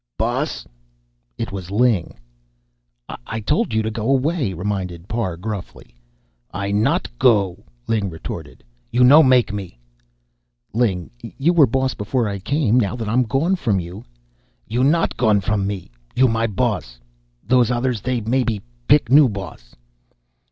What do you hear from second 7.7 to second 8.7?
Ling retorted.